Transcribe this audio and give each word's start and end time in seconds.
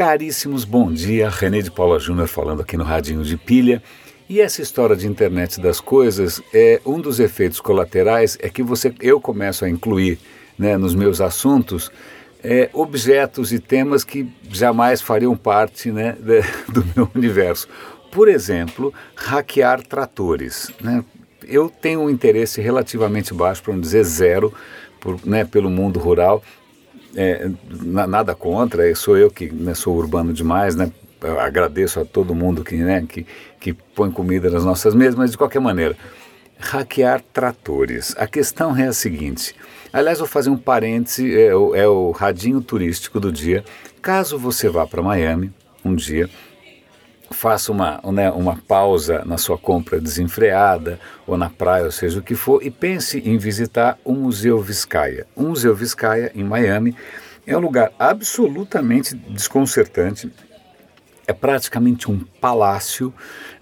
Caríssimos, 0.00 0.64
bom 0.64 0.90
dia. 0.90 1.28
René 1.28 1.60
de 1.60 1.70
Paula 1.70 1.98
Júnior 1.98 2.26
falando 2.26 2.62
aqui 2.62 2.74
no 2.74 2.84
Radinho 2.84 3.22
de 3.22 3.36
Pilha. 3.36 3.82
E 4.30 4.40
essa 4.40 4.62
história 4.62 4.96
de 4.96 5.06
internet 5.06 5.60
das 5.60 5.78
coisas, 5.78 6.40
é 6.54 6.80
um 6.86 6.98
dos 6.98 7.20
efeitos 7.20 7.60
colaterais 7.60 8.38
é 8.40 8.48
que 8.48 8.62
você, 8.62 8.94
eu 8.98 9.20
começo 9.20 9.62
a 9.62 9.68
incluir 9.68 10.18
né, 10.58 10.78
nos 10.78 10.94
meus 10.94 11.20
assuntos 11.20 11.92
é, 12.42 12.70
objetos 12.72 13.52
e 13.52 13.58
temas 13.58 14.02
que 14.02 14.26
jamais 14.50 15.02
fariam 15.02 15.36
parte 15.36 15.92
né, 15.92 16.16
de, 16.18 16.40
do 16.72 16.82
meu 16.96 17.10
universo. 17.14 17.68
Por 18.10 18.26
exemplo, 18.26 18.94
hackear 19.14 19.82
tratores. 19.82 20.72
Né? 20.80 21.04
Eu 21.46 21.68
tenho 21.68 22.00
um 22.00 22.08
interesse 22.08 22.62
relativamente 22.62 23.34
baixo, 23.34 23.62
para 23.62 23.74
não 23.74 23.80
dizer 23.82 24.04
zero, 24.04 24.50
por, 24.98 25.20
né, 25.26 25.44
pelo 25.44 25.68
mundo 25.68 26.00
rural. 26.00 26.42
É, 27.16 27.50
nada 27.82 28.34
contra, 28.34 28.94
sou 28.94 29.16
eu 29.16 29.30
que 29.30 29.52
né, 29.52 29.74
sou 29.74 29.96
urbano 29.96 30.32
demais, 30.32 30.76
né? 30.76 30.92
Eu 31.20 31.38
agradeço 31.38 32.00
a 32.00 32.04
todo 32.04 32.34
mundo 32.34 32.64
que, 32.64 32.76
né, 32.76 33.04
que, 33.06 33.26
que 33.58 33.72
põe 33.72 34.10
comida 34.10 34.48
nas 34.48 34.64
nossas 34.64 34.94
mesas, 34.94 35.16
mas 35.16 35.30
de 35.32 35.36
qualquer 35.36 35.60
maneira, 35.60 35.96
hackear 36.58 37.22
tratores. 37.32 38.14
A 38.16 38.26
questão 38.26 38.76
é 38.76 38.86
a 38.86 38.92
seguinte: 38.92 39.54
aliás, 39.92 40.18
vou 40.18 40.28
fazer 40.28 40.50
um 40.50 40.56
parêntese, 40.56 41.34
é, 41.34 41.48
é 41.48 41.88
o 41.88 42.10
radinho 42.12 42.60
turístico 42.60 43.18
do 43.18 43.32
dia. 43.32 43.64
Caso 44.00 44.38
você 44.38 44.68
vá 44.68 44.86
para 44.86 45.02
Miami 45.02 45.52
um 45.84 45.94
dia, 45.94 46.28
faça 47.32 47.70
uma, 47.70 48.00
né, 48.12 48.30
uma 48.30 48.56
pausa 48.56 49.24
na 49.24 49.38
sua 49.38 49.56
compra 49.56 50.00
desenfreada 50.00 50.98
ou 51.26 51.36
na 51.36 51.48
praia, 51.48 51.84
ou 51.84 51.92
seja 51.92 52.18
o 52.18 52.22
que 52.22 52.34
for, 52.34 52.62
e 52.62 52.70
pense 52.70 53.18
em 53.18 53.38
visitar 53.38 53.98
o 54.04 54.12
Museu 54.12 54.60
Vizcaya. 54.60 55.26
O 55.34 55.44
Museu 55.44 55.74
Vizcaya, 55.74 56.32
em 56.34 56.42
Miami, 56.42 56.94
é 57.46 57.56
um 57.56 57.60
lugar 57.60 57.92
absolutamente 57.98 59.14
desconcertante. 59.14 60.30
É 61.26 61.32
praticamente 61.32 62.10
um 62.10 62.18
palácio 62.18 63.14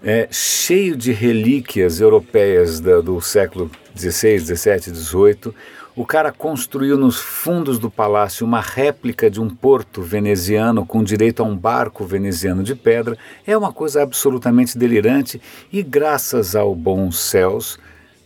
é, 0.03 0.27
cheio 0.31 0.97
de 0.97 1.11
relíquias 1.11 2.01
europeias 2.01 2.79
da, 2.79 2.99
do 2.99 3.21
século 3.21 3.69
XVI, 3.99 4.39
XVII, 4.39 4.95
XVIII 4.95 5.53
o 5.99 6.05
cara 6.05 6.31
construiu 6.31 6.97
nos 6.97 7.19
fundos 7.19 7.77
do 7.77 7.91
palácio 7.91 8.45
uma 8.45 8.61
réplica 8.61 9.29
de 9.29 9.41
um 9.41 9.49
porto 9.49 10.01
veneziano 10.01 10.85
com 10.85 11.03
direito 11.03 11.43
a 11.43 11.45
um 11.45 11.57
barco 11.57 12.05
veneziano 12.05 12.63
de 12.63 12.73
pedra. 12.73 13.17
É 13.45 13.57
uma 13.57 13.73
coisa 13.73 14.01
absolutamente 14.01 14.77
delirante 14.77 15.41
e, 15.69 15.83
graças 15.83 16.55
ao 16.55 16.73
bons 16.73 17.19
céus, 17.19 17.77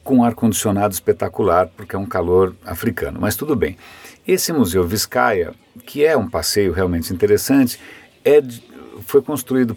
com 0.03 0.23
ar-condicionado 0.23 0.93
espetacular, 0.93 1.67
porque 1.75 1.95
é 1.95 1.99
um 1.99 2.05
calor 2.05 2.55
africano. 2.63 3.19
Mas 3.19 3.35
tudo 3.35 3.55
bem. 3.55 3.75
Esse 4.27 4.53
Museu 4.53 4.85
Vizcaya, 4.85 5.55
que 5.83 6.05
é 6.05 6.15
um 6.15 6.29
passeio 6.29 6.73
realmente 6.73 7.11
interessante, 7.11 7.79
é, 8.23 8.39
foi 9.01 9.23
construído 9.23 9.75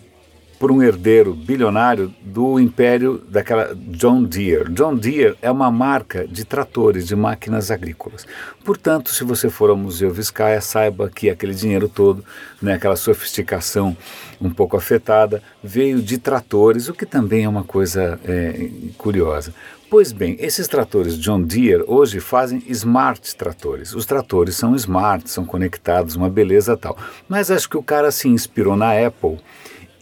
por 0.59 0.73
um 0.73 0.83
herdeiro 0.83 1.35
bilionário 1.35 2.12
do 2.23 2.59
império 2.59 3.23
daquela 3.29 3.75
John 3.75 4.23
Deere. 4.23 4.73
John 4.73 4.97
Deere 4.97 5.37
é 5.43 5.51
uma 5.51 5.71
marca 5.71 6.27
de 6.27 6.45
tratores, 6.45 7.07
de 7.07 7.15
máquinas 7.15 7.71
agrícolas. 7.71 8.27
Portanto, 8.65 9.11
se 9.11 9.23
você 9.23 9.51
for 9.51 9.71
ao 9.71 9.77
Museu 9.77 10.11
Vizcaya, 10.11 10.61
saiba 10.61 11.11
que 11.11 11.29
aquele 11.29 11.55
dinheiro 11.55 11.89
todo, 11.89 12.25
né, 12.61 12.75
aquela 12.75 12.97
sofisticação 12.97 13.97
um 14.41 14.51
pouco 14.51 14.77
afetada, 14.77 15.43
veio 15.62 16.01
de 16.01 16.19
tratores, 16.19 16.89
o 16.89 16.95
que 16.95 17.07
também 17.07 17.45
é 17.45 17.49
uma 17.49 17.65
coisa 17.65 18.19
é, 18.25 18.71
curiosa. 18.97 19.53
Pois 19.89 20.11
bem, 20.11 20.37
esses 20.41 20.67
tratores 20.67 21.17
John 21.17 21.43
Deere 21.43 21.84
hoje 21.87 22.19
fazem 22.19 22.61
smart 22.69 23.37
tratores. 23.37 23.95
Os 23.95 24.05
tratores 24.05 24.57
são 24.57 24.75
smart, 24.75 25.31
são 25.31 25.45
conectados, 25.45 26.17
uma 26.17 26.29
beleza 26.29 26.77
tal. 26.77 26.99
Mas 27.29 27.53
acho 27.53 27.69
que 27.69 27.77
o 27.77 27.83
cara 27.83 28.11
se 28.11 28.27
inspirou 28.27 28.77
na 28.77 29.07
Apple 29.07 29.39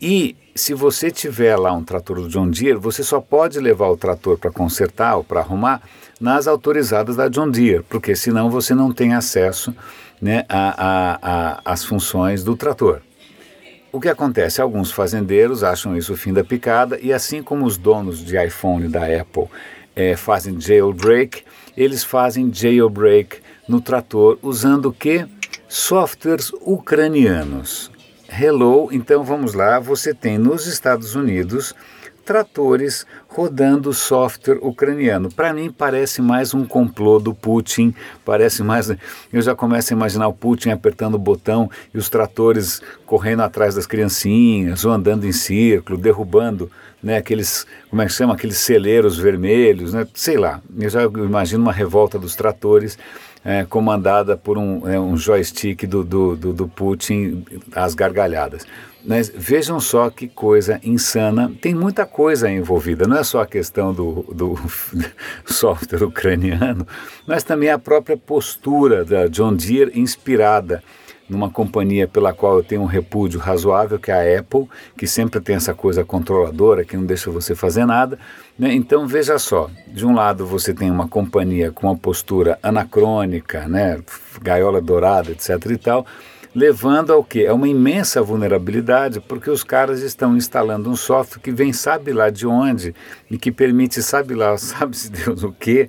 e 0.01 0.37
se 0.55 0.73
você 0.73 1.11
tiver 1.11 1.57
lá 1.57 1.73
um 1.73 1.83
trator 1.83 2.21
do 2.21 2.29
John 2.29 2.49
Deere, 2.49 2.79
você 2.79 3.03
só 3.03 3.20
pode 3.20 3.59
levar 3.59 3.89
o 3.89 3.97
trator 3.97 4.39
para 4.39 4.53
consertar 4.53 5.17
ou 5.17 5.25
para 5.25 5.41
arrumar 5.41 5.83
nas 6.20 6.47
autorizadas 6.47 7.17
da 7.17 7.29
John 7.29 7.51
Deere, 7.51 7.85
porque 7.89 8.15
senão 8.15 8.48
você 8.48 8.75
não 8.75 8.93
tem 8.93 9.14
acesso 9.14 9.75
né, 10.23 10.45
às 11.64 11.85
funções 11.85 12.45
do 12.45 12.57
trator. 12.57 13.01
O 13.91 14.01
que 14.01 14.09
acontece? 14.09 14.61
Alguns 14.61 14.93
fazendeiros 14.93 15.64
acham 15.64 15.97
isso 15.97 16.13
o 16.13 16.17
fim 16.17 16.33
da 16.33 16.45
picada 16.45 16.98
e 17.01 17.13
assim 17.13 17.43
como 17.43 17.64
os 17.64 17.77
donos 17.77 18.25
de 18.25 18.37
iPhone 18.43 18.89
da 18.89 19.05
Apple 19.05 19.47
é, 19.95 20.17
fazem 20.17 20.61
jailbreak, 20.61 21.45
eles 21.77 22.03
fazem 22.03 22.53
jailbreak 22.53 23.39
no 23.69 23.81
trator 23.81 24.39
usando 24.43 24.87
o 24.87 24.93
que? 24.93 25.27
Softwares 25.69 26.53
ucranianos. 26.61 27.94
Hello, 28.36 28.89
então 28.90 29.22
vamos 29.22 29.55
lá. 29.55 29.78
Você 29.78 30.12
tem 30.12 30.39
nos 30.39 30.67
Estados 30.67 31.14
Unidos 31.14 31.72
tratores 32.24 33.06
rodando 33.28 33.92
software 33.92 34.58
ucraniano. 34.61 35.33
Para 35.33 35.52
mim 35.52 35.70
parece 35.70 36.20
mais 36.20 36.52
um 36.52 36.64
complô 36.64 37.20
do 37.20 37.33
Putin, 37.33 37.95
parece 38.24 38.64
mais. 38.64 38.90
Eu 39.33 39.40
já 39.40 39.55
começo 39.55 39.92
a 39.92 39.96
imaginar 39.96 40.27
o 40.27 40.33
Putin 40.33 40.70
apertando 40.70 41.14
o 41.14 41.18
botão 41.18 41.70
e 41.95 41.98
os 41.98 42.08
tratores 42.08 42.83
correndo 43.06 43.42
atrás 43.42 43.77
das 43.77 43.86
criancinhas 43.86 44.84
ou 44.84 44.90
andando 44.90 45.27
em 45.27 45.33
círculo, 45.33 45.96
derrubando, 45.96 46.68
né, 47.01 47.18
aqueles, 47.18 47.64
como 47.89 48.02
é 48.02 48.06
que 48.06 48.12
chama, 48.12 48.34
aqueles 48.34 48.58
celeiros 48.58 49.16
vermelhos, 49.16 49.95
né? 49.95 50.08
Sei 50.12 50.36
lá. 50.36 50.61
Eu 50.77 50.90
já 50.90 51.05
imagino 51.05 51.62
uma 51.62 51.72
revolta 51.72 52.18
dos 52.18 52.34
tratores 52.34 52.98
é, 53.45 53.65
comandada 53.65 54.37
por 54.37 54.57
um, 54.57 54.89
é, 54.89 54.99
um 54.99 55.17
joystick 55.17 55.87
do, 55.87 56.03
do, 56.03 56.35
do, 56.35 56.53
do, 56.53 56.69
Putin 56.69 57.45
às 57.75 57.95
gargalhadas. 57.95 58.67
Mas 59.05 59.29
vejam 59.29 59.79
só 59.81 60.09
que 60.09 60.27
coisa 60.27 60.81
insana. 60.83 61.53
Tem 61.61 61.75
muita 61.75 62.07
coisa 62.07 62.51
envolvida, 62.51 63.07
não 63.07 63.19
é 63.19 63.23
só 63.23 63.43
a 63.43 63.47
questão 63.47 63.93
do, 63.93 64.23
do 64.33 64.59
software 65.45 66.03
ucraniano, 66.03 66.87
mas 67.27 67.45
também 67.45 67.69
a 67.69 67.79
própria 67.79 68.17
postura 68.17 69.05
da 69.05 69.27
John 69.27 69.55
Deere 69.55 70.01
inspirada 70.01 70.83
numa 71.29 71.51
companhia 71.51 72.07
pela 72.07 72.33
qual 72.33 72.58
eu 72.58 72.62
tenho 72.62 72.83
um 72.83 72.86
repúdio 72.86 73.40
razoável, 73.40 73.98
que 73.98 74.11
é 74.11 74.36
a 74.36 74.40
Apple, 74.40 74.68
que 74.96 75.07
sempre 75.07 75.40
tem 75.40 75.57
essa 75.57 75.74
coisa 75.74 76.05
controladora, 76.05 76.85
que 76.85 76.96
não 76.96 77.05
deixa 77.05 77.30
você 77.30 77.55
fazer 77.55 77.86
nada. 77.86 78.18
Né? 78.58 78.74
Então 78.74 79.07
veja 79.07 79.39
só, 79.39 79.70
de 79.86 80.07
um 80.07 80.14
lado 80.14 80.46
você 80.46 80.74
tem 80.74 80.90
uma 80.90 81.08
companhia 81.08 81.73
com 81.73 81.86
uma 81.86 81.96
postura 81.96 82.58
anacrônica, 82.63 83.67
né? 83.68 84.01
gaiola 84.42 84.80
dourada, 84.80 85.30
etc. 85.30 85.48
e 85.70 85.79
tal, 85.79 86.07
levando 86.55 87.13
ao 87.13 87.24
que? 87.24 87.45
É 87.45 87.52
uma 87.52 87.68
imensa 87.68 88.23
vulnerabilidade, 88.23 89.20
porque 89.20 89.51
os 89.51 89.64
caras 89.64 90.02
estão 90.02 90.36
instalando 90.36 90.90
um 90.90 90.96
software 90.96 91.40
que 91.40 91.51
vem 91.51 91.73
sabe 91.73 92.13
lá 92.13 92.30
de 92.30 92.46
onde 92.46 92.95
e 93.30 93.39
que 93.39 93.51
permite 93.51 94.02
sabe 94.02 94.34
lá, 94.34 94.57
sabe-se 94.58 95.11
Deus 95.11 95.42
o 95.42 95.52
que, 95.52 95.89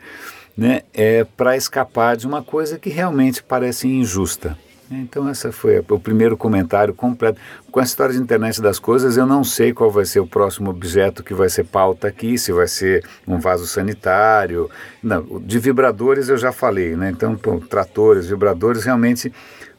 né? 0.58 0.84
é, 0.94 1.26
para 1.26 1.58
escapar 1.58 2.16
de 2.16 2.26
uma 2.26 2.42
coisa 2.42 2.80
que 2.80 2.90
realmente 2.90 3.44
parece 3.44 3.88
injusta. 3.88 4.58
Então 4.90 5.28
essa 5.28 5.52
foi 5.52 5.84
o 5.90 6.00
primeiro 6.00 6.38
comentário 6.38 6.94
completo. 6.94 7.40
Com 7.72 7.80
a 7.80 7.84
história 7.84 8.14
de 8.14 8.22
internet 8.22 8.62
das 8.62 8.78
coisas, 8.78 9.18
eu 9.18 9.26
não 9.26 9.44
sei 9.44 9.74
qual 9.74 9.90
vai 9.90 10.06
ser 10.06 10.20
o 10.20 10.28
próximo 10.28 10.70
objeto 10.70 11.24
que 11.24 11.34
vai 11.34 11.50
ser 11.50 11.66
pauta 11.66 12.08
aqui, 12.08 12.38
se 12.38 12.52
vai 12.52 12.68
ser 12.68 13.04
um 13.28 13.40
vaso 13.40 13.66
sanitário. 13.66 14.70
Não, 15.02 15.42
de 15.42 15.58
vibradores 15.60 16.30
eu 16.30 16.38
já 16.38 16.52
falei, 16.52 16.96
né? 16.96 17.10
Então, 17.10 17.36
pô, 17.36 17.60
tratores, 17.60 18.28
vibradores, 18.28 18.84
realmente 18.84 19.34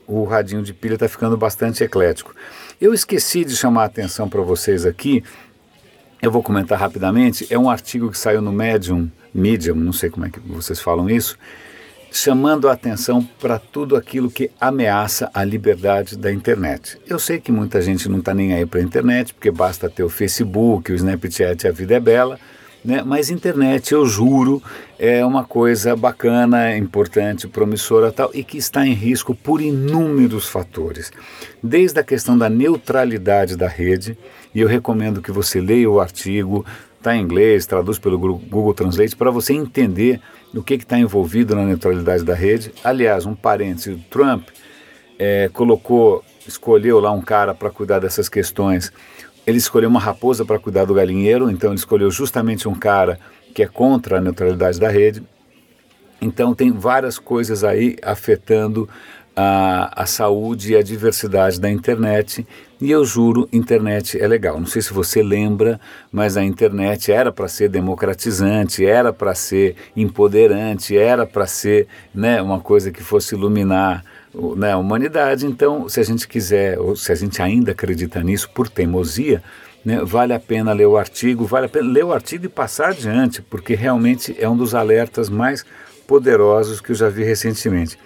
o 0.07 0.25
radinho 0.25 0.63
de 0.63 0.73
pilha 0.73 0.95
está 0.95 1.09
ficando 1.09 1.37
bastante 1.37 1.83
eclético. 1.83 2.35
Eu 2.81 2.93
esqueci 2.93 3.45
de 3.45 3.57
chamar 3.57 3.83
a 3.83 3.87
atenção 3.87 4.29
para 4.29 4.43
vocês 4.43 4.85
aqui, 4.85 5.23
eu 6.23 6.31
vou 6.31 6.43
comentar 6.43 6.79
rapidamente, 6.79 7.47
é 7.51 7.59
um 7.59 7.69
artigo 7.69 8.11
que 8.11 8.19
saiu 8.19 8.41
no 8.41 8.53
Medium, 8.53 9.11
Medium, 9.35 9.77
não 9.77 9.93
sei 9.93 10.11
como 10.11 10.27
é 10.27 10.31
que 10.31 10.41
vocês 10.41 10.81
falam 10.81 11.11
isso, 11.11 11.39
chamando 12.11 12.69
a 12.69 12.73
atenção 12.73 13.23
para 13.41 13.59
tudo 13.59 13.97
aquilo 13.97 14.31
que 14.31 14.51
ameaça 14.61 15.31
a 15.35 15.45
liberdade 15.45 16.17
da 16.17 16.33
internet. 16.33 16.99
Eu 17.07 17.19
sei 17.19 17.41
que 17.41 17.53
muita 17.53 17.81
gente 17.83 18.09
não 18.09 18.19
está 18.19 18.33
nem 18.33 18.55
aí 18.55 18.65
para 18.65 18.81
a 18.81 18.83
internet, 18.83 19.35
porque 19.35 19.51
basta 19.51 19.89
ter 19.91 20.03
o 20.03 20.09
Facebook, 20.09 20.91
o 20.91 20.95
Snapchat, 20.95 21.69
a 21.69 21.73
vida 21.73 21.95
é 21.95 22.01
bela, 22.01 22.39
né? 22.85 23.03
mas 23.05 23.31
internet, 23.31 23.93
eu 23.93 24.07
juro, 24.07 24.63
é 24.99 25.25
uma 25.25 25.45
coisa 25.45 25.97
bacana, 25.97 26.77
importante, 26.77 27.49
promissora 27.49 28.13
tal, 28.13 28.31
e 28.33 28.45
que 28.45 28.57
está 28.57 28.87
em 28.87 28.93
risco 28.93 29.35
por 29.35 29.61
inúmeros 29.61 30.49
fatores. 30.49 31.11
Desde 31.63 31.99
a 31.99 32.05
questão 32.05 32.39
da 32.39 32.49
neutralidade 32.49 33.57
da 33.57 33.69
rede, 33.69 34.17
e 34.55 34.61
eu 34.61 34.69
recomendo 34.69 35.21
que 35.21 35.33
você 35.33 35.61
leia 35.61 35.91
o 35.91 36.01
artigo, 36.01 36.65
está 36.97 37.15
em 37.15 37.23
inglês, 37.23 37.67
traduz 37.67 37.99
pelo 37.99 38.19
Google 38.19 38.73
Translate, 38.73 39.17
para 39.17 39.31
você 39.31 39.53
entender 39.53 40.21
o 40.59 40.63
que 40.63 40.75
está 40.75 40.99
envolvido 40.99 41.55
na 41.55 41.65
neutralidade 41.65 42.25
da 42.25 42.35
rede. 42.35 42.73
Aliás, 42.83 43.27
um 43.27 43.35
parêntese, 43.35 43.97
Trump 44.11 44.49
é, 45.19 45.51
colocou, 45.53 46.25
escolheu 46.47 46.99
lá 46.99 47.13
um 47.13 47.21
cara 47.21 47.55
para 47.55 47.71
cuidar 47.71 47.99
dessas 47.99 48.29
questões. 48.29 48.91
Ele 49.47 49.59
escolheu 49.59 49.89
uma 49.89 50.01
raposa 50.01 50.45
para 50.45 50.59
cuidar 50.59 50.87
do 50.87 50.95
galinheiro, 50.95 51.51
então 51.51 51.71
ele 51.71 51.79
escolheu 51.79 52.11
justamente 52.11 52.67
um 52.69 52.75
cara 52.75 53.21
que 53.55 53.63
é 53.63 53.67
contra 53.67 54.19
a 54.19 54.21
neutralidade 54.21 54.81
da 54.81 54.89
rede. 54.89 55.23
Então 56.21 56.55
tem 56.55 56.73
várias 56.73 57.19
coisas 57.19 57.63
aí 57.63 57.97
afetando 58.03 58.89
a, 59.37 60.03
a 60.03 60.07
saúde 60.07 60.73
e 60.73 60.77
a 60.77 60.83
diversidade 60.83 61.61
da 61.61 61.71
internet. 61.71 62.47
E 62.81 62.91
eu 62.91 63.05
juro, 63.05 63.47
internet 63.53 64.21
é 64.21 64.27
legal. 64.27 64.59
Não 64.59 64.67
sei 64.67 64.81
se 64.81 64.93
você 64.93 65.23
lembra, 65.23 65.79
mas 66.11 66.37
a 66.39 66.43
internet 66.43 67.13
era 67.13 67.31
para 67.31 67.47
ser 67.47 67.69
democratizante, 67.69 68.85
era 68.85 69.13
para 69.13 69.35
ser 69.35 69.77
empoderante, 69.95 70.97
era 70.97 71.27
para 71.27 71.47
ser 71.47 71.87
né, 72.15 72.41
uma 72.41 72.61
coisa 72.61 72.91
que 72.91 73.03
fosse 73.03 73.35
iluminar 73.35 74.03
né, 74.57 74.73
a 74.73 74.79
humanidade. 74.79 75.47
Então, 75.47 75.87
se 75.89 76.01
a 76.01 76.03
gente 76.03 76.27
quiser, 76.27 76.79
ou 76.79 76.97
se 76.97 77.13
a 77.13 77.15
gente 77.15 77.41
ainda 77.43 77.73
acredita 77.73 78.23
nisso 78.23 78.49
por 78.55 78.69
teimosia, 78.69 79.43
né, 79.85 80.01
vale 80.03 80.33
a 80.33 80.41
pena 80.41 80.73
ler 80.73 80.87
o 80.87 80.97
artigo, 80.97 81.45
vale 81.45 81.67
a 81.67 81.69
pena 81.69 81.89
ler 81.89 82.05
o 82.05 82.13
artigo 82.13 82.47
e 82.47 82.49
passar 82.49 82.89
adiante, 82.89 83.41
porque 83.41 83.75
realmente 83.75 84.35
é 84.39 84.49
um 84.49 84.57
dos 84.57 84.75
alertas 84.75 85.29
mais 85.29 85.65
poderosos 86.07 86.81
que 86.81 86.93
eu 86.93 86.95
já 86.95 87.09
vi 87.09 87.25
recentemente. 87.25 87.99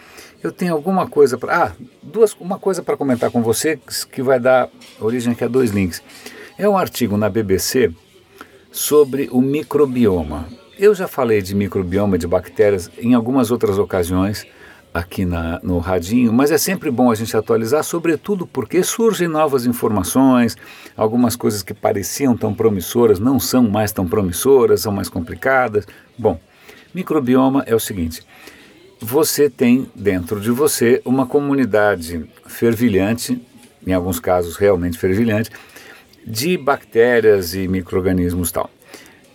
Eu 0.42 0.50
tenho 0.50 0.72
alguma 0.72 1.06
coisa 1.06 1.36
para. 1.36 1.64
Ah, 1.64 1.72
duas, 2.02 2.34
uma 2.40 2.58
coisa 2.58 2.82
para 2.82 2.96
comentar 2.96 3.30
com 3.30 3.42
você 3.42 3.78
que 4.10 4.22
vai 4.22 4.40
dar 4.40 4.68
origem 4.98 5.32
aqui 5.32 5.44
a 5.44 5.48
dois 5.48 5.70
links. 5.70 6.02
É 6.58 6.68
um 6.68 6.76
artigo 6.78 7.16
na 7.16 7.28
BBC 7.28 7.92
sobre 8.72 9.28
o 9.30 9.40
microbioma. 9.40 10.46
Eu 10.78 10.94
já 10.94 11.06
falei 11.06 11.42
de 11.42 11.54
microbioma 11.54 12.16
de 12.16 12.26
bactérias 12.26 12.90
em 12.98 13.12
algumas 13.12 13.50
outras 13.50 13.78
ocasiões 13.78 14.46
aqui 14.92 15.24
na, 15.24 15.60
no 15.62 15.78
Radinho, 15.78 16.32
mas 16.32 16.50
é 16.50 16.58
sempre 16.58 16.90
bom 16.90 17.10
a 17.10 17.14
gente 17.14 17.36
atualizar, 17.36 17.84
sobretudo 17.84 18.46
porque 18.46 18.82
surgem 18.82 19.28
novas 19.28 19.64
informações, 19.64 20.56
algumas 20.96 21.36
coisas 21.36 21.62
que 21.62 21.72
pareciam 21.72 22.36
tão 22.36 22.52
promissoras 22.52 23.18
não 23.20 23.38
são 23.38 23.68
mais 23.68 23.92
tão 23.92 24.06
promissoras, 24.08 24.80
são 24.80 24.92
mais 24.92 25.08
complicadas. 25.08 25.86
Bom, 26.18 26.40
microbioma 26.94 27.64
é 27.66 27.74
o 27.74 27.80
seguinte: 27.80 28.22
você 29.00 29.48
tem 29.48 29.90
dentro 29.94 30.40
de 30.40 30.50
você 30.50 31.00
uma 31.04 31.26
comunidade 31.26 32.24
fervilhante, 32.46 33.40
em 33.86 33.92
alguns 33.92 34.20
casos 34.20 34.56
realmente 34.56 34.98
fervilhante, 34.98 35.50
de 36.26 36.56
bactérias 36.58 37.54
e 37.54 37.66
micro-organismos 37.66 38.52
tal. 38.52 38.70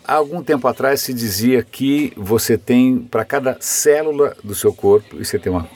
Há 0.04 0.14
algum 0.14 0.44
tempo 0.44 0.68
atrás 0.68 1.02
se 1.02 1.14
dizia 1.14 1.64
que 1.64 2.14
você 2.16 2.60
tem, 2.60 3.00
para 3.00 3.26
cada 3.26 3.58
célula 3.60 4.38
do 4.44 4.54
seu 4.54 4.72
corpo, 4.72 5.16
e 5.20 5.26
você 5.26 5.40
tem 5.40 5.52
uma 5.52 5.68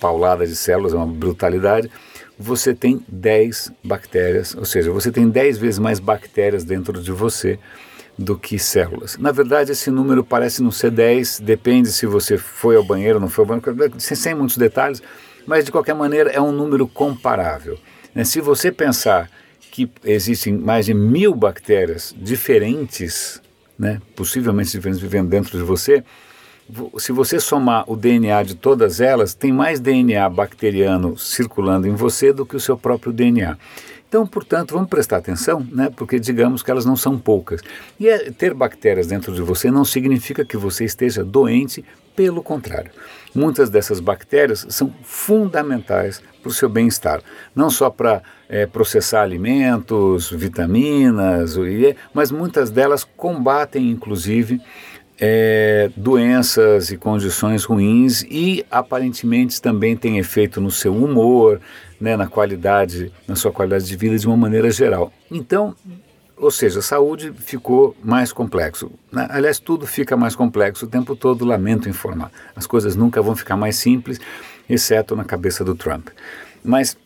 paulada 0.00 0.44
de 0.44 0.56
células, 0.56 0.92
é 0.92 0.96
uma 0.96 1.06
brutalidade, 1.06 1.88
você 2.36 2.74
tem 2.74 3.00
10 3.06 3.72
bactérias, 3.82 4.56
ou 4.56 4.64
seja, 4.64 4.90
você 4.90 5.12
tem 5.12 5.28
10 5.28 5.58
vezes 5.58 5.78
mais 5.78 6.00
bactérias 6.00 6.64
dentro 6.64 7.00
de 7.00 7.12
você 7.12 7.58
do 8.18 8.36
que 8.36 8.58
células. 8.58 9.16
Na 9.16 9.30
verdade, 9.30 9.70
esse 9.70 9.90
número 9.90 10.24
parece 10.24 10.62
não 10.62 10.72
ser 10.72 10.90
10, 10.90 11.40
depende 11.40 11.92
se 11.92 12.04
você 12.04 12.36
foi 12.36 12.76
ao 12.76 12.82
banheiro 12.82 13.14
ou 13.14 13.20
não 13.20 13.28
foi 13.28 13.44
ao 13.44 13.46
banheiro, 13.46 13.94
sem 14.00 14.34
muitos 14.34 14.56
detalhes, 14.56 15.00
mas 15.46 15.64
de 15.64 15.70
qualquer 15.70 15.94
maneira 15.94 16.30
é 16.30 16.40
um 16.40 16.50
número 16.50 16.88
comparável. 16.88 17.78
Né? 18.14 18.24
Se 18.24 18.40
você 18.40 18.72
pensar 18.72 19.30
que 19.70 19.88
existem 20.04 20.58
mais 20.58 20.86
de 20.86 20.94
mil 20.94 21.34
bactérias 21.34 22.14
diferentes, 22.18 23.40
né, 23.78 24.02
possivelmente 24.16 24.72
diferentes 24.72 25.00
vivendo 25.00 25.28
dentro 25.28 25.56
de 25.56 25.62
você, 25.62 26.02
se 26.98 27.12
você 27.12 27.40
somar 27.40 27.84
o 27.86 27.96
DNA 27.96 28.42
de 28.42 28.54
todas 28.54 29.00
elas, 29.00 29.32
tem 29.32 29.52
mais 29.52 29.80
DNA 29.80 30.28
bacteriano 30.28 31.16
circulando 31.16 31.86
em 31.86 31.94
você 31.94 32.32
do 32.32 32.44
que 32.44 32.56
o 32.56 32.60
seu 32.60 32.76
próprio 32.76 33.12
DNA. 33.12 33.56
Então, 34.08 34.26
portanto, 34.26 34.72
vamos 34.72 34.88
prestar 34.88 35.18
atenção, 35.18 35.66
né? 35.70 35.90
porque 35.94 36.18
digamos 36.18 36.62
que 36.62 36.70
elas 36.70 36.86
não 36.86 36.96
são 36.96 37.18
poucas. 37.18 37.60
E 38.00 38.08
é, 38.08 38.30
ter 38.30 38.54
bactérias 38.54 39.06
dentro 39.06 39.34
de 39.34 39.42
você 39.42 39.70
não 39.70 39.84
significa 39.84 40.44
que 40.44 40.56
você 40.56 40.84
esteja 40.84 41.22
doente, 41.22 41.84
pelo 42.16 42.42
contrário. 42.42 42.90
Muitas 43.32 43.70
dessas 43.70 44.00
bactérias 44.00 44.66
são 44.70 44.92
fundamentais 45.04 46.20
para 46.42 46.48
o 46.48 46.52
seu 46.52 46.68
bem-estar, 46.68 47.20
não 47.54 47.70
só 47.70 47.90
para 47.90 48.22
é, 48.48 48.66
processar 48.66 49.22
alimentos, 49.22 50.28
vitaminas, 50.28 51.54
mas 52.12 52.32
muitas 52.32 52.70
delas 52.70 53.04
combatem, 53.04 53.88
inclusive, 53.90 54.60
é, 55.20 55.90
doenças 55.96 56.90
e 56.90 56.96
condições 56.96 57.64
ruins 57.64 58.22
e 58.22 58.64
aparentemente 58.70 59.60
também 59.60 59.96
tem 59.96 60.18
efeito 60.18 60.60
no 60.60 60.70
seu 60.70 60.94
humor, 60.94 61.60
né, 62.00 62.16
na 62.16 62.26
qualidade, 62.26 63.12
na 63.26 63.34
sua 63.34 63.50
qualidade 63.50 63.84
de 63.84 63.96
vida 63.96 64.16
de 64.16 64.26
uma 64.26 64.36
maneira 64.36 64.70
geral. 64.70 65.12
Então, 65.30 65.74
ou 66.36 66.52
seja, 66.52 66.78
a 66.78 66.82
saúde 66.82 67.32
ficou 67.36 67.96
mais 68.02 68.32
complexo. 68.32 68.92
Aliás, 69.12 69.58
tudo 69.58 69.86
fica 69.86 70.16
mais 70.16 70.36
complexo 70.36 70.86
o 70.86 70.88
tempo 70.88 71.16
todo, 71.16 71.44
lamento 71.44 71.88
informar. 71.88 72.30
As 72.54 72.66
coisas 72.66 72.94
nunca 72.94 73.20
vão 73.20 73.34
ficar 73.34 73.56
mais 73.56 73.74
simples, 73.74 74.20
exceto 74.70 75.16
na 75.16 75.24
cabeça 75.24 75.64
do 75.64 75.74
Trump. 75.74 76.08
Mas 76.62 76.96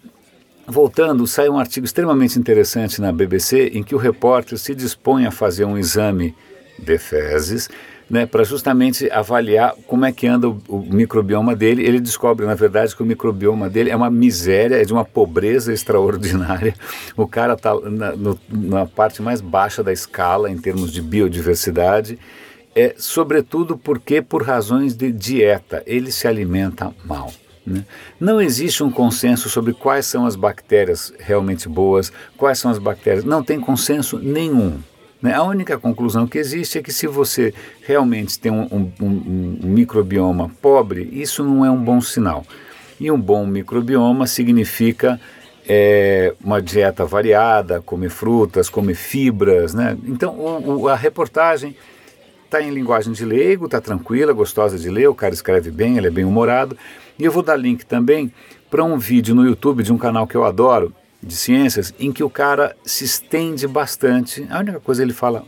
Voltando, 0.64 1.26
sai 1.26 1.48
um 1.48 1.58
artigo 1.58 1.84
extremamente 1.84 2.38
interessante 2.38 3.00
na 3.00 3.10
BBC 3.10 3.72
em 3.74 3.82
que 3.82 3.96
o 3.96 3.98
repórter 3.98 4.56
se 4.56 4.76
dispõe 4.76 5.26
a 5.26 5.32
fazer 5.32 5.64
um 5.64 5.76
exame 5.76 6.36
de 6.78 6.98
fezes 6.98 7.68
né, 8.08 8.26
para 8.26 8.44
justamente 8.44 9.10
avaliar 9.10 9.74
como 9.86 10.04
é 10.04 10.12
que 10.12 10.26
anda 10.26 10.48
o, 10.48 10.62
o, 10.68 10.78
microbioma 10.78 11.56
dele. 11.56 11.82
Ele 11.84 12.00
descobre, 12.00 12.46
na 12.46 12.54
verdade, 12.54 12.94
que 12.94 13.02
o 13.02 13.06
microbioma 13.06 13.68
dele 13.68 13.90
é 13.90 13.96
uma 13.96 14.10
miséria, 14.10 14.76
é 14.76 14.84
de 14.84 14.92
uma 14.92 15.04
pobreza 15.04 15.72
extraordinária. 15.72 16.74
O 17.16 17.26
cara 17.26 17.54
está 17.54 17.74
na, 17.80 18.12
na 18.48 18.86
parte 18.86 19.22
mais 19.22 19.40
baixa 19.40 19.82
da 19.82 19.92
escala 19.92 20.50
em 20.50 20.58
termos 20.58 20.92
de 20.92 21.00
biodiversidade. 21.00 22.18
É, 22.74 22.94
sobretudo 22.96 23.76
porque, 23.76 24.22
por 24.22 24.42
razões 24.42 24.94
de 24.94 25.12
dieta, 25.12 25.82
ele 25.86 26.10
se 26.10 26.26
alimenta 26.26 26.92
mal. 27.04 27.30
Né? 27.66 27.84
Não 28.18 28.40
existe 28.40 28.82
um 28.82 28.90
consenso 28.90 29.48
sobre 29.48 29.72
quais 29.72 30.06
são 30.06 30.26
as 30.26 30.36
bactérias 30.36 31.12
realmente 31.18 31.68
boas, 31.68 32.12
quais 32.36 32.58
são 32.58 32.70
as 32.70 32.78
bactérias. 32.78 33.24
Não 33.24 33.42
tem 33.42 33.60
consenso 33.60 34.18
nenhum. 34.18 34.80
Né? 35.22 35.32
A 35.32 35.42
única 35.44 35.78
conclusão 35.78 36.26
que 36.26 36.36
existe 36.36 36.78
é 36.78 36.82
que 36.82 36.92
se 36.92 37.06
você 37.06 37.54
realmente 37.86 38.38
tem 38.38 38.50
um, 38.50 38.66
um, 38.72 38.92
um, 39.00 39.58
microbioma 39.62 40.50
pobre, 40.60 41.08
isso 41.12 41.44
não 41.44 41.64
é 41.64 41.70
um 41.70 41.82
bom 41.82 42.00
sinal. 42.00 42.44
E 42.98 43.10
um 43.10 43.20
bom 43.20 43.46
microbioma 43.46 44.26
significa 44.26 45.20
é, 45.68 46.34
uma 46.42 46.60
dieta 46.60 47.04
variada, 47.04 47.80
comer 47.80 48.10
frutas, 48.10 48.68
comer 48.68 48.94
fibras. 48.94 49.72
Né? 49.72 49.96
Então, 50.04 50.34
o, 50.34 50.80
o, 50.80 50.88
a 50.88 50.96
reportagem 50.96 51.76
está 52.44 52.60
em 52.60 52.70
linguagem 52.70 53.12
de 53.12 53.24
leigo, 53.24 53.66
está 53.66 53.80
tranquila, 53.80 54.32
gostosa 54.32 54.76
de 54.76 54.90
ler, 54.90 55.08
o 55.08 55.14
cara 55.14 55.32
escreve 55.32 55.70
bem, 55.70 55.96
ele 55.96 56.08
é 56.08 56.10
bem 56.10 56.24
humorado. 56.24 56.76
E 57.18 57.24
eu 57.24 57.30
vou 57.30 57.42
dar 57.42 57.56
link 57.56 57.86
também 57.86 58.32
para 58.68 58.82
um 58.82 58.98
vídeo 58.98 59.34
no 59.34 59.46
YouTube 59.46 59.82
de 59.82 59.92
um 59.92 59.98
canal 59.98 60.26
que 60.26 60.34
eu 60.34 60.44
adoro, 60.44 60.92
de 61.22 61.36
ciências 61.36 61.94
em 61.98 62.12
que 62.12 62.24
o 62.24 62.30
cara 62.30 62.76
se 62.84 63.04
estende 63.04 63.66
bastante. 63.66 64.46
A 64.50 64.58
única 64.58 64.80
coisa 64.80 65.02
ele 65.02 65.12
fala 65.12 65.44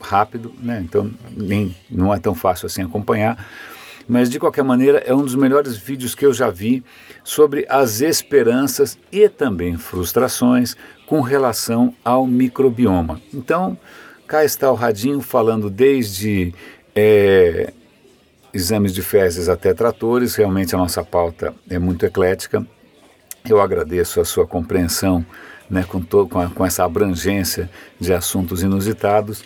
rápido, 0.00 0.52
né? 0.60 0.80
Então 0.82 1.10
nem 1.36 1.76
não 1.90 2.12
é 2.12 2.18
tão 2.18 2.34
fácil 2.34 2.66
assim 2.66 2.82
acompanhar. 2.82 3.46
Mas 4.08 4.30
de 4.30 4.38
qualquer 4.40 4.64
maneira 4.64 4.98
é 4.98 5.14
um 5.14 5.22
dos 5.22 5.34
melhores 5.34 5.76
vídeos 5.76 6.14
que 6.14 6.24
eu 6.24 6.32
já 6.32 6.48
vi 6.48 6.82
sobre 7.22 7.66
as 7.68 8.00
esperanças 8.00 8.98
e 9.12 9.28
também 9.28 9.76
frustrações 9.76 10.74
com 11.06 11.20
relação 11.20 11.94
ao 12.02 12.26
microbioma. 12.26 13.20
Então 13.34 13.76
cá 14.26 14.44
está 14.44 14.72
o 14.72 14.74
Radinho 14.74 15.20
falando 15.20 15.68
desde 15.68 16.54
é, 16.96 17.70
exames 18.52 18.94
de 18.94 19.02
fezes 19.02 19.46
até 19.46 19.74
tratores. 19.74 20.34
Realmente 20.34 20.74
a 20.74 20.78
nossa 20.78 21.04
pauta 21.04 21.54
é 21.68 21.78
muito 21.78 22.06
eclética. 22.06 22.66
Eu 23.48 23.60
agradeço 23.60 24.20
a 24.20 24.24
sua 24.24 24.46
compreensão 24.46 25.24
né, 25.68 25.84
com, 25.84 26.02
com, 26.02 26.40
a, 26.40 26.48
com 26.48 26.64
essa 26.64 26.84
abrangência 26.84 27.70
de 27.98 28.12
assuntos 28.12 28.62
inusitados. 28.62 29.44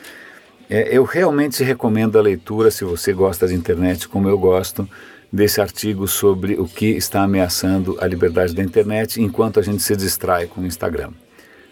É, 0.69 0.97
eu 0.97 1.05
realmente 1.05 1.63
recomendo 1.63 2.19
a 2.19 2.23
leitura, 2.23 2.71
se 2.71 2.85
você 2.85 3.13
gosta 3.13 3.47
de 3.47 3.55
internet, 3.55 4.09
como 4.09 4.29
eu 4.29 4.39
gosto, 4.39 4.89
desse 5.33 5.61
artigo 5.61 6.07
sobre 6.07 6.55
o 6.55 6.67
que 6.67 6.87
está 6.87 7.23
ameaçando 7.23 7.97
a 8.01 8.07
liberdade 8.07 8.55
da 8.55 8.63
internet 8.63 9.21
enquanto 9.21 9.59
a 9.59 9.63
gente 9.63 9.83
se 9.83 9.97
distrai 9.97 10.47
com 10.47 10.61
o 10.61 10.67
Instagram. 10.67 11.11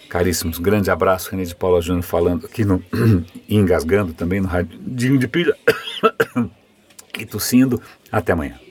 Caríssimos, 0.09 0.59
grande 0.59 0.91
abraço, 0.91 1.31
René 1.31 1.45
de 1.45 1.55
Paula 1.55 1.81
Júnior 1.81 2.03
falando 2.03 2.47
aqui 2.47 2.65
no 2.65 2.83
engasgando 3.49 4.13
também 4.13 4.41
no 4.41 4.49
radinho 4.49 5.19
de 5.19 5.29
pilha 5.29 5.55
e 7.19 7.25
tossindo. 7.25 7.81
Até 8.11 8.33
amanhã. 8.33 8.70